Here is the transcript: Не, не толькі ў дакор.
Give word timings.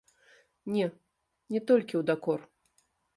Не, 0.75 0.87
не 1.55 1.61
толькі 1.71 1.95
ў 1.99 2.01
дакор. 2.09 2.39